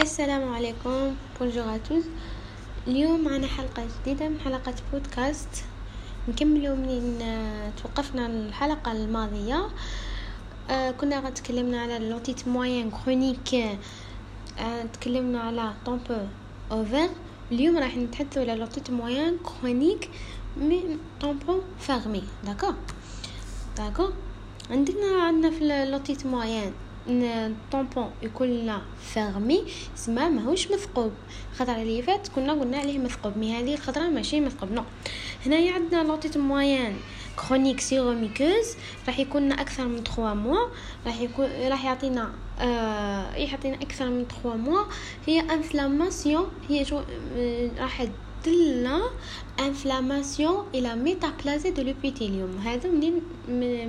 [0.00, 1.14] السلام عليكم.
[1.40, 2.04] bonjour à tous
[2.88, 5.64] اليوم معنا حلقة جديدة من حلقة بودكاست.
[6.28, 9.68] نكملوا منين آه، توقفنا الحلقة الماضية.
[10.70, 13.78] آه، كنا غا تكلمنا على l'otite moyenne chronique
[14.92, 16.16] تكلمنا على tympan
[16.70, 17.08] ouvert
[17.52, 20.10] اليوم راح نتحدثوا على l'otite moyenne chronique
[20.56, 22.72] من tympan fermé d'accord
[23.76, 24.08] d'accord
[24.70, 26.72] عندنا عندنا في l'otite moyenne
[27.08, 29.64] ال tympan يكون لنا fermé
[29.96, 31.12] سما ماهوش مثقوب.
[31.52, 34.82] الخطره اللي فات كنا قلنا عليه مثقوب mais هذه الخطره ماشي مثقوب nous
[35.46, 36.96] هنايا عندنا l'otite moyenne
[37.36, 40.68] chronique séromuqueuse راح يكون أكثر من 3 mois
[41.06, 44.84] راح يكون راح يعطينا آه يعطينا أكثر من 3 mois
[45.26, 47.00] هي inflammation هي شو
[47.36, 48.06] آه راح
[48.44, 49.00] تدلنا
[49.60, 53.22] inflammation إلى métaplasie de l'épithélium هذا منين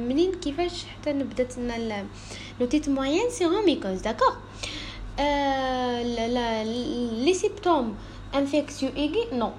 [0.07, 2.05] منين كيفاش حتى نبدات لنا
[2.59, 4.33] لوتيت موين سيروميكوز داكوغ
[7.25, 7.95] لي سيمبتوم
[8.35, 9.51] انفيكسيون ايغي نو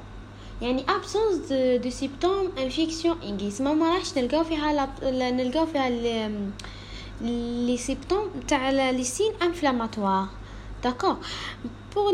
[0.62, 4.88] يعني ابسونس دو سيمبتوم انفيكسيون ايغي سما ما راحش نلقاو فيها
[5.30, 5.90] نلقاو فيها
[7.20, 10.26] لي سيمبتوم تاع لي سين انفلاماتوار
[10.84, 11.16] داكوغ
[11.94, 12.12] بور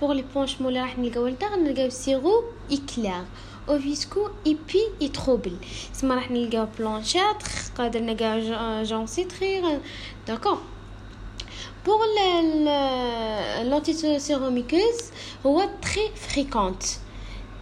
[0.00, 3.24] بور لي بونشمون اللي راح نلقاو لدار نلقاو سيرو clair
[3.68, 5.56] ou visqueux épais et trouble
[5.92, 7.42] سما راح نلقاو blanchâtre
[7.78, 9.80] قادر نلقاو jaune citrin
[10.26, 10.58] d'accord
[11.86, 11.98] pour
[13.64, 14.98] l'otite séromuqueuse
[15.46, 16.82] هو très fréquente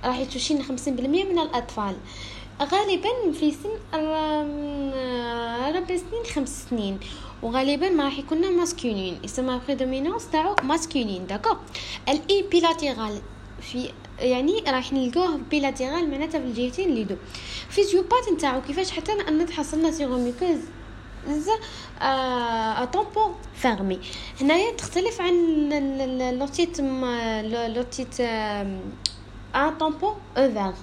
[0.04, 1.96] راح يتوشين 50% من الأطفال.
[2.62, 3.70] غالبا في سن
[5.76, 7.00] ربع سنين خمس سنين.
[7.44, 11.56] وغالبا ما راح يكون masculin يسمى prédominance تاعو masculine d'accord
[12.08, 13.20] elle est bilatérale
[13.60, 17.16] في يعني راح نلقوه bilatérale معناتها في الجهتين les deux.
[17.68, 20.58] physiopath نتاعو كيفاش؟ حتى أن تحصلنا séromuqueuse
[22.00, 23.98] à tympan fermé
[24.40, 25.34] هنايا تختلف عن
[26.38, 26.80] l'otite
[27.76, 30.74] l'otite à tympan ouvert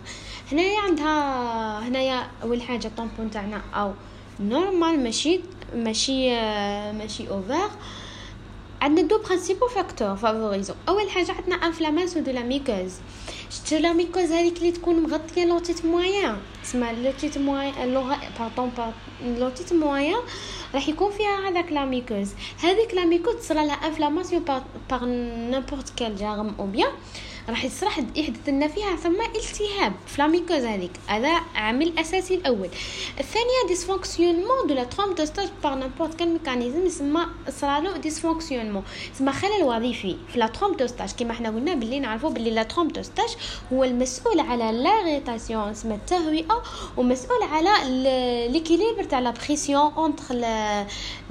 [0.51, 3.93] هنايا عندها هنايا أول حاجة tympan نتاعنا أو
[4.39, 5.39] normal ماشي
[5.75, 6.29] ماشي
[6.91, 7.69] ماشي ouvert
[8.81, 12.93] عندنا deux principaux facteurs favorisants اول حاجة عندنا inflammation de la muqueuse
[13.49, 18.71] شتو la muqueuse هذيك اللي تكون مغطيه l'otite moyenne اسمها l'otite moyenne l'oreille pardon
[19.25, 20.21] l'otite moyenne
[20.73, 22.29] راح يكون فيها هذاك la muqueuse
[22.63, 24.43] هذيك la muqueuse تصرى لها inflammation
[24.89, 26.91] par n'importe quel germe ou bien
[27.49, 30.91] راح يصرح يحدث لنا فيها ثم التهاب ف la muqueuse هذيك.
[31.07, 32.69] هذا عامل أساسي الأول.
[33.19, 38.83] الثانية dysfonctionnement de la trompe d'Eustache par n'importe quel mécanisme يسمى صرالو dysfonctionnement
[39.15, 42.93] يسمى خلل وظيفي في la trompe d'Eustache كما حنا قلنا باللي نعرفوا باللي la trompe
[42.93, 43.29] d'Eustache
[43.73, 46.63] هو المسؤول على l'aération اسمها التهوئه
[46.97, 47.69] ومسؤول على
[48.49, 50.23] l'équilibre تاع la pression entre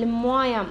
[0.00, 0.66] الموايا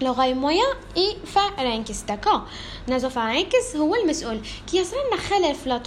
[0.00, 0.66] l'oreille moyenne
[0.96, 2.40] et pharynx d'accord
[2.88, 4.40] nasopharynx هو المسؤول.
[4.70, 5.82] كي يصير لنا خلل في لا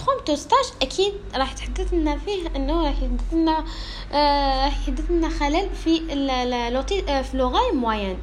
[0.82, 3.64] أكيد راح تحدث لنا فيه إنه راح يحدث لنا
[4.12, 5.98] آه راح يحدث لنا خلل في
[6.72, 8.18] l'otite آه في l'oreille moyenne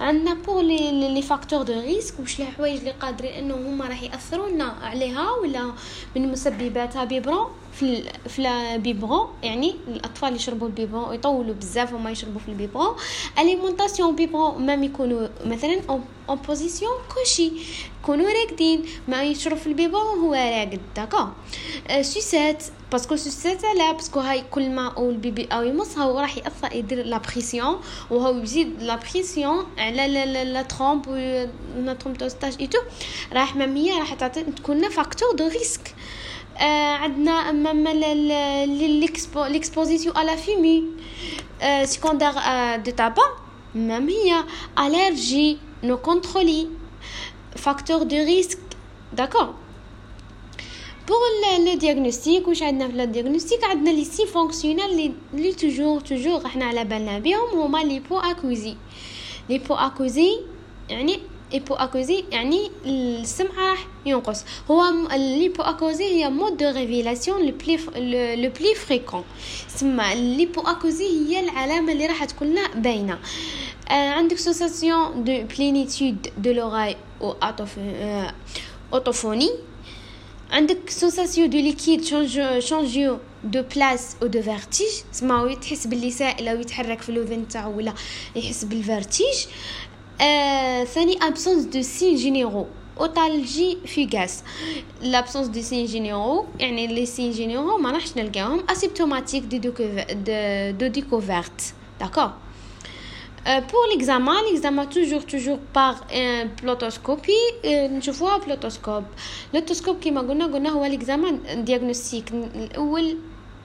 [0.00, 4.48] عندنا pour les les facteurs de risque واش الحوايج اللي قادرين إنه هما راح يأثروا
[4.48, 5.72] لنا عليها ولا
[6.16, 7.46] من مسبباتها biberon
[7.78, 12.53] في في ال biberon يعني الأطفال يشربوا ال biberon يطولوا بزاف وما يشربوا في ال
[12.53, 12.96] biberon.
[13.38, 15.80] alimentation biberon même يكونوا مثلا
[16.28, 17.52] en position couchée
[18.02, 21.26] يكونوا راقدين ما يشرب في ال biberon هو راقد d'accord
[22.00, 25.98] sucette parce que sucette là parce que هاي كل ما أو ال bébé أو يمص
[25.98, 27.76] هو راح يأثر يدير la pression
[28.10, 31.08] وهو يزيد la pression على la la trompe
[31.76, 32.78] la trompe d'Eustache ايتو
[33.32, 35.94] راح مامية راح تعطي تكون facteur de risque
[36.64, 37.88] عندنا même
[39.48, 40.84] l'exposition à la fumée
[41.62, 43.22] آه secondaire آه de tabac
[43.74, 46.68] même l'allergie non contrôlée
[47.56, 48.58] facteur de risque
[49.12, 49.54] d'accord
[51.08, 51.18] pour
[51.66, 56.64] le diagnostic واش عندنا في le diagnostic عندنا les signes fonctionnels les toujours toujours إحنا
[56.64, 58.76] على بالنا بهم هما لي بو اكوزي
[59.48, 60.40] لي بو اكوزي
[60.88, 61.20] يعني
[61.52, 64.82] hypoacousie يعني السمع راح ينقص هو
[65.12, 67.76] l'hypoacousie هي mode de révélation le plus
[68.36, 69.24] le plus fréquent
[69.68, 73.18] سما l'hypoacousie هي العلامه اللي راح تكون لنا باينه
[73.90, 77.36] آه عندك sensation de plénitude de l'oreille ou
[78.92, 79.50] autophonie
[80.50, 82.04] عندك sensation de liquide
[82.58, 87.76] changeant de place ou de vertige تسمى تحس باللي سائل أو يتحرك في الاذن تاعو
[87.76, 87.94] ولا
[88.36, 89.46] يحس بال vertige
[90.18, 92.66] ثاني absence de signes généraux
[93.00, 94.44] otalgie fugace
[95.02, 99.72] l'absence de signes généraux يعني les signes généraux ما راحش نلقاهم asymptomatique de de
[100.70, 102.30] de découverte d'accord
[103.46, 105.96] pour l'examen l'examen toujours toujours par
[106.62, 107.32] ب l'otoscopie
[107.64, 109.04] نشوفوها ب l'otoscope
[109.54, 113.18] l'otoscope كيما قلنا قلنا هو l'examen diagnostic الأول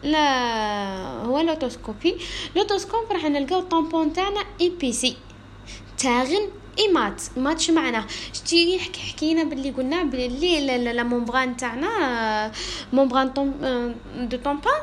[0.03, 2.15] لا هو l'otoscopie
[2.56, 5.15] l'otoscope راح نلقاو tympan تاعنا épaissi
[6.01, 6.50] terne
[6.80, 6.88] et
[7.38, 12.51] mat شو معناه شتي حكي حكينا باللي قلنا باللي la membrane تاعنا
[12.94, 13.33] membrane
[14.30, 14.81] de tympan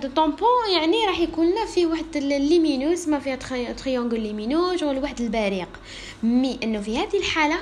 [0.00, 3.36] de tympan يعني راح يكون له في واحد lumineuse ما فيها
[3.72, 5.68] triangle lumineux شغل واحد البريق.
[6.22, 7.56] mais إنه في هذه الحالة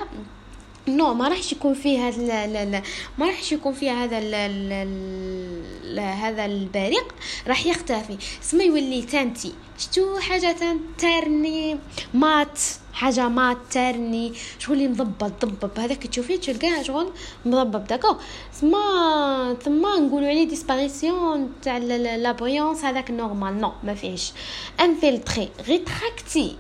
[0.89, 2.83] non ما راحش يكون فيه هذا لا لا لا
[3.19, 7.15] ما راحش يكون فيه هذا ال هذا البريق
[7.47, 8.19] راح يختفي.
[8.41, 9.53] سما يولي teinté.
[9.79, 10.57] شتو حاجة
[10.99, 11.79] terne
[12.15, 12.61] mat.
[12.93, 15.79] حاجة mat terne شغل مضبط ضبب.
[15.79, 17.13] هذاك تشوفيه تلقاه شغل
[17.45, 18.17] مضبب d'accord.
[18.53, 24.33] سما ثم نقولوا عليه disparition تاع la brillance هذاك normal non ما فيهش.
[24.81, 26.57] infiltré rétracté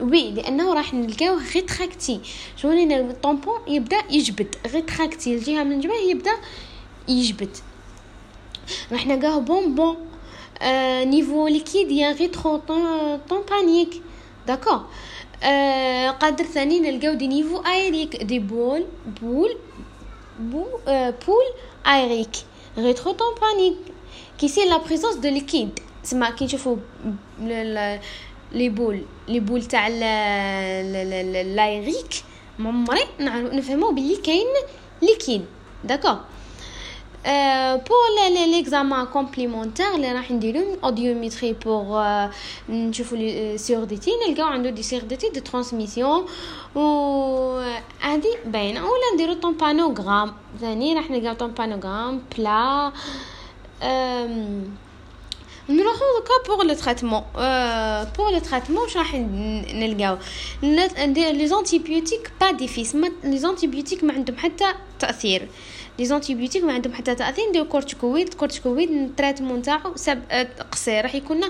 [0.00, 2.20] oui لأنه راح نلقاوه rétracté
[2.56, 4.54] شغل ال tympan يبدأ يجبد.
[4.74, 6.34] rétracté الجهه من الجبهه يبدأ
[7.08, 7.56] يجبد.
[8.92, 9.96] راح نلقاه bombant
[10.62, 14.02] آه niveau liquidien rétro-tympanique
[14.46, 14.78] d'accord
[15.42, 18.86] آه قادر ثاني نلقاو des niveaux aériques des bulles
[19.22, 19.56] bulles
[20.40, 21.44] bu آه bulles
[21.86, 22.36] aériques
[22.78, 23.76] rétro-tympaniques
[24.38, 26.76] qui signent la présence de liquide سما كي نشوفو
[28.54, 32.14] les bulles les bulles تاع l'aérique
[32.60, 34.46] عمري نفهمو بلي كاين
[35.02, 35.44] liquide
[35.84, 36.16] d'accord
[37.88, 38.06] pour
[38.46, 42.04] l'examen complémentaire اللي راح نديرو audiométrie pour
[42.68, 46.26] نشوفو les surdités نلقاو عنده des surdités de transmission
[46.74, 46.80] و
[48.00, 48.80] هادي باينة.
[48.80, 52.92] ولا نديرو tympanogramme ثاني راح نلقاو tympanogramme plat
[55.68, 57.22] نروحو دوكا pour le traitement
[58.16, 60.18] pour le traitement واش راح نلقاو
[60.62, 64.64] les antibiotiques pas d'effet les antibiotiques ما عندهم حتى
[64.98, 65.48] تأثير.
[65.98, 67.48] les antibiotiques ما عندهم حتى تأثير.
[67.48, 70.22] نديرو corticoïdes corticoïdes ال traitement تاعو سب
[70.72, 71.04] قصير.
[71.04, 71.40] راح يكون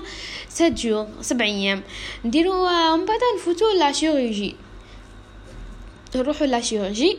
[0.49, 1.83] 7 jours 7 أيام.
[2.25, 2.63] نديرو
[2.97, 4.55] من بعد نفوتو la chirurgie
[6.15, 7.17] نروحو la chirurgie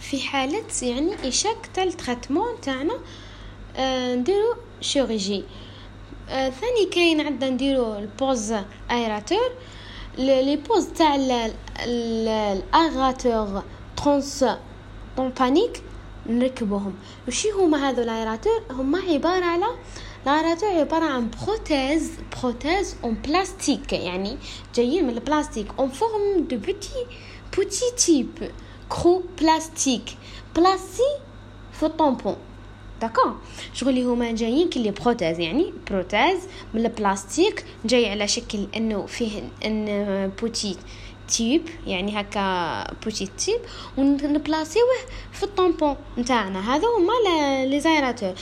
[0.00, 2.98] في حالة يعني échec تاع ال traitement تاعنا.
[4.14, 5.44] نديرو chirurgie
[6.28, 8.54] آه ثاني كاين عندنا نديرو ال pose
[8.90, 9.50] aérateur
[10.18, 11.16] les poses تاع
[11.86, 13.62] ال
[13.96, 14.44] aérateur
[15.16, 15.82] transtympanique
[16.26, 16.94] نركبوهم.
[17.28, 19.66] وشي هما هذو ال aérateur هما عبارة على
[20.26, 24.38] ال aérateur عبارة عن prothèse prothèse en plastique يعني
[24.74, 27.06] جايين من البلاستيك en forme de petit
[27.56, 28.50] petit tube
[28.88, 30.16] creux plastique
[30.56, 31.16] placé
[31.72, 32.36] في ال tympan
[33.00, 33.30] d'accord
[33.74, 36.38] شغل هما جايين ك les prothèses يعني prothèse
[36.74, 40.76] من البلاستيك جاي على شكل انه فيه un petit
[41.28, 43.60] tube يعني هكا petit tube
[43.98, 44.86] ونبلاسيوه
[45.32, 47.12] في ال tympan نتاعنا هذا هما
[47.66, 48.34] les aérateurs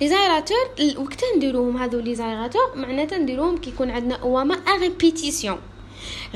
[0.00, 0.56] les aérateurs
[0.96, 5.58] وقت نديروهم هذو les aérateurs معناتها نديروهم كي يكون عندنا OMA à répétition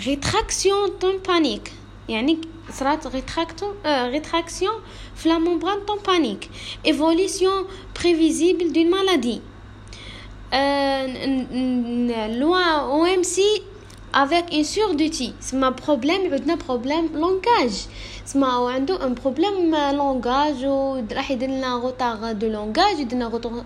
[0.06, 1.72] rétraction tympanique
[2.08, 2.38] يعني
[2.72, 4.74] صرات rétracté rétraction
[5.14, 6.50] في la membrane tympanique
[6.86, 7.64] évolution
[8.00, 9.40] prévisible d'une maladie
[12.38, 13.62] l'OMC
[14.14, 15.32] avec une surdité.
[15.40, 17.86] سما problème عندنا problème langage
[18.24, 23.60] سما هو عنده un problème langage وراح يدير لنا retard de langage يدير لنا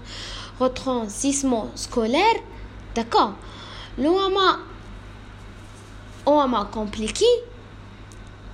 [0.61, 2.43] retentissement scolaire
[2.97, 3.33] داكور
[3.99, 4.59] لو ما
[6.29, 6.47] أو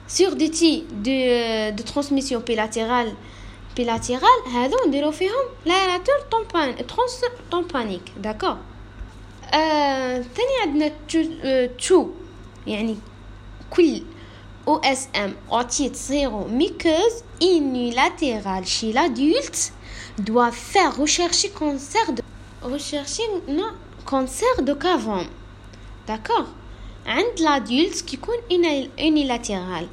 [0.10, 3.14] ما كومبليكي surdité de, de transmission bilatérale
[3.76, 8.58] bilatérale هذو نديرو فيهم l'aérateur طومبان ترانس طومبانيك داكور
[9.54, 10.92] آه ثاني عندنا
[11.88, 12.08] تو
[12.68, 12.98] يعني
[13.70, 14.02] كل
[14.68, 19.72] او اس ام اوتيت زيرو ميكوز unilatérale chez l'adulte
[20.20, 22.22] doit faire rechercher cancer de
[22.62, 23.72] rechercher non
[24.06, 25.26] cancer de cavum
[26.08, 26.48] d'accord
[27.07, 28.35] عند l'adulte كيكون
[29.01, 29.87] unilatérale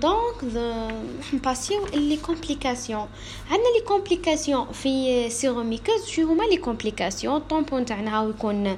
[0.00, 0.44] donc
[1.32, 3.08] نباسيو les complications
[3.50, 8.76] عندنا les complications في séromuqueuse شو هما les complications tympan تاعنا يكون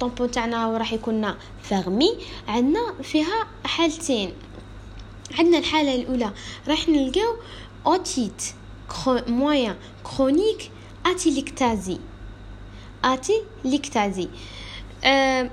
[0.00, 2.10] tympan تاعنا راح يكون fermé
[2.48, 4.32] عندنا فيها حالتين.
[5.38, 6.30] عندنا الحالة الأولى
[6.68, 7.36] راح نلقاو
[7.86, 8.42] otite
[9.28, 10.70] moyenne chronique
[11.06, 11.98] atélectasie
[13.04, 14.28] atélectasie
[15.04, 15.50] أه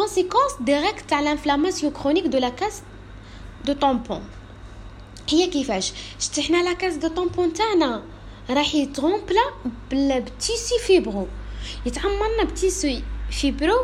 [0.00, 2.82] conséquence directe à l'inflammation chronique de la caisse
[3.64, 4.20] de tympan.
[5.28, 8.02] هي كيفاش شتي حنا la caisse de tympan تاعنا
[8.50, 9.42] راح يتغومبلا
[9.90, 11.26] بال tissu fibreux
[11.86, 13.76] يتعمرنا ب tissu fibreux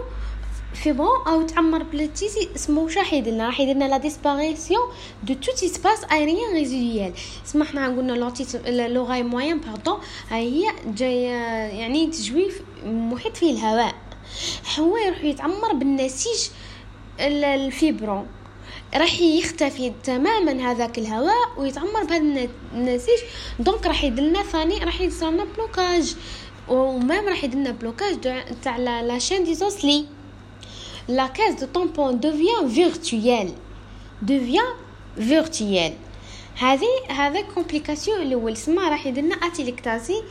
[0.75, 4.83] fibreux أو تعمر بل tissu اسمه واش راح يدير راح يدير la disparition
[5.23, 7.12] de tout espace aérien résiduel
[7.45, 9.99] سما حنا قلنا l'otite l'oreille moyenne pardon
[10.31, 11.23] هي جاي
[11.78, 13.95] يعني تجويف محيط فيه الهواء
[14.79, 16.49] هو يروح يتعمر بالنسيج
[17.21, 18.26] ال fibreux
[18.95, 23.19] راح يختفي تماما هذاك الهواء ويتعمر بهذا النسيج.
[23.59, 26.14] donc راح يدلنا ثاني راح يصير blocage.
[26.69, 30.07] و même راح يدلنا blocage تاع la chaîne des osselets
[31.09, 33.52] la caisse de tympan devient virtuelle
[34.23, 34.73] devient
[35.16, 35.92] virtuelle
[36.57, 40.23] هذه هذا complication الأول سما راح يدلنا atélectasie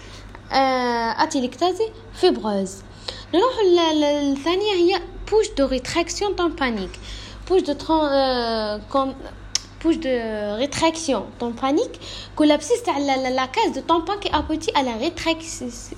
[0.52, 2.76] آه atélectasie fibreuse.
[3.34, 3.54] نروح
[3.94, 6.90] الثانية هي poche de rétraction tympanique
[7.48, 9.14] poche de euh, comme
[9.80, 12.00] poche de rétraction tympanique
[12.36, 14.96] collapsis تاع la caisse de tympan qui aboutit à la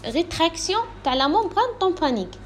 [0.06, 2.38] rétraction تاع la membrane tympanique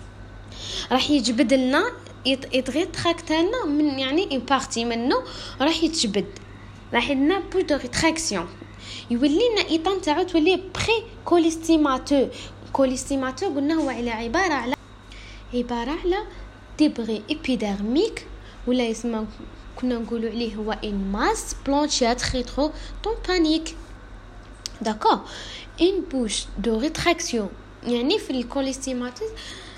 [0.92, 1.84] راح يجبد لنا
[2.26, 5.16] يتغيتراكت لنا من يعني une partie منه
[5.62, 6.26] راح يتجبد.
[6.94, 8.48] راح لنا poche de rétraction
[9.12, 12.28] يولي لنا état تاعو تولي pré-cholestéatome
[12.74, 14.77] cholestéatome قلنا هو على عبارة على
[15.54, 16.18] عباره على
[16.78, 18.26] débris épidermiques
[18.68, 19.26] ولا يسمى
[19.76, 23.76] كنا نقولوا عليه هو une masse blanchâtre rétro-tympanique
[24.82, 25.20] d'accord.
[25.82, 27.50] une poche de rétraction.
[27.88, 29.30] يعني في ال cholestéatome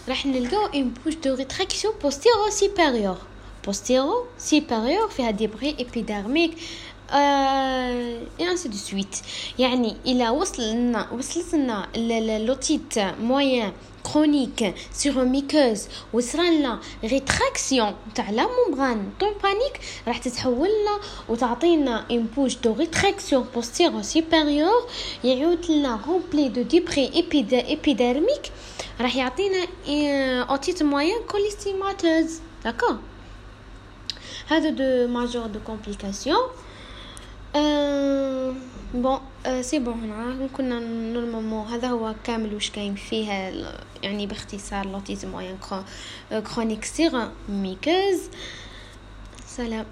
[0.10, 3.18] راح نلقاو une poche de rétraction postéro-supérieure
[3.66, 6.58] postéro-supérieure فيها débris épidermiques
[7.12, 9.16] et ainsi de suite
[9.60, 11.88] يعني إلى وصل لنا وصلت لنا
[12.38, 13.72] l'otite moyenne
[14.14, 21.00] chronique séromuqueuse وصرالنا rétraction تاع la membrane tympanique راح تتحول لنا
[21.30, 24.88] وتعطينا une poche de rétraction postéro-supérieure
[25.24, 27.12] يعود لنا rempli de débris
[27.70, 28.52] épidermiques
[29.02, 29.68] راح يعطينا
[30.44, 32.98] otite moyenne cholestéatomateuse d'accord
[34.48, 36.50] هذا deux majeures de complications
[38.94, 39.20] bon
[39.62, 40.80] c'est bon هنا كنا
[41.14, 43.54] normalement هذا هو كامل واش كاين فيه
[44.04, 45.58] يعني باختصار لوتيزم موين
[46.56, 48.20] كرونيك سيغ ميكوز
[49.46, 49.86] سلام.